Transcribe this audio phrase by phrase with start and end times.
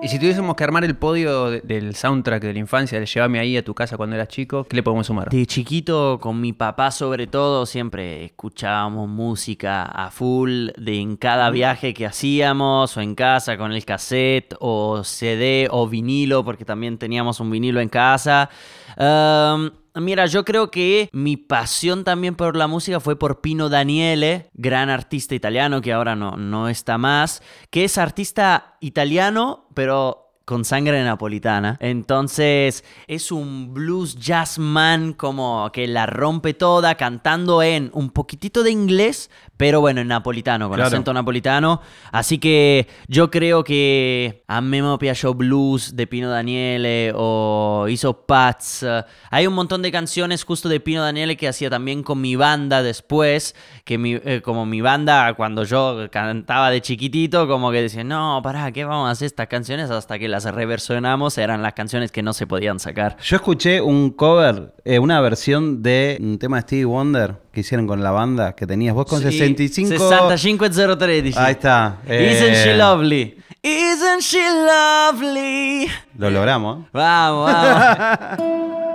[0.00, 3.40] Y si tuviésemos que armar el podio de- del soundtrack de la infancia, de Llévame
[3.40, 5.28] ahí a tu casa cuando eras chico, ¿qué le podemos sumar?
[5.28, 11.50] De chiquito, con mi papá sobre todo, siempre escuchábamos música a full de en cada
[11.50, 16.96] viaje que hacíamos, o en casa con el cassette, o CD, o vinilo, porque también
[16.96, 18.50] teníamos un vinilo en casa.
[20.00, 24.90] Mira, yo creo que mi pasión también por la música fue por Pino Daniele, gran
[24.90, 31.04] artista italiano que ahora no, no está más, que es artista italiano, pero con sangre
[31.04, 31.76] napolitana.
[31.78, 38.70] Entonces es un blues jazzman como que la rompe toda cantando en un poquitito de
[38.70, 40.88] inglés, pero bueno, en napolitano, con Claro.
[40.88, 41.82] acento napolitano.
[42.12, 48.24] Así que yo creo que a me me piació Blues de Pino Daniele o hizo
[48.24, 48.84] Pats.
[48.84, 52.36] eh, Hay un montón de canciones justo de Pino Daniele que hacía también con mi
[52.36, 57.82] banda después, que mi, eh, como mi banda cuando yo cantaba de chiquitito, como que
[57.82, 59.90] decía, no, pará, ¿qué vamos a hacer estas canciones?
[59.90, 63.16] Hasta que las reversionamos, eran las canciones que no se podían sacar.
[63.22, 67.86] Yo escuché un cover, eh, una versión de un tema de Stevie Wonder que hicieron
[67.86, 69.90] con la banda que tenías vos con Sí, 65.
[69.96, 71.38] 65013.
[71.38, 71.98] Ahí está.
[72.06, 73.38] Isn't she Eh, lovely?
[73.62, 75.88] Isn't she lovely?
[76.16, 76.84] Lo logramos.
[76.84, 76.88] ¿eh?
[76.92, 78.78] Vamos, vamos.